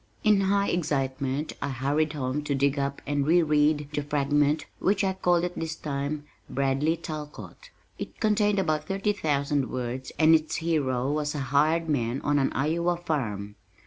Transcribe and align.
In 0.23 0.41
high 0.41 0.69
excitement 0.69 1.53
I 1.61 1.69
hurried 1.69 2.13
home 2.13 2.43
to 2.45 2.55
dig 2.55 2.79
up 2.79 3.03
and 3.05 3.27
re 3.27 3.43
read 3.43 3.87
the 3.93 4.01
fragment 4.01 4.65
which 4.79 5.03
I 5.03 5.13
called 5.13 5.43
at 5.43 5.53
this 5.55 5.75
time 5.75 6.23
Bradley 6.49 6.97
Talcott. 6.97 7.69
It 7.99 8.19
contained 8.19 8.57
about 8.57 8.87
thirty 8.87 9.13
thousand 9.13 9.69
words 9.69 10.11
and 10.17 10.33
its 10.33 10.55
hero 10.55 11.11
was 11.11 11.35
a 11.35 11.39
hired 11.53 11.87
man 11.87 12.19
on 12.21 12.39
an 12.39 12.51
Iowa 12.53 12.97
farm. 12.97 13.57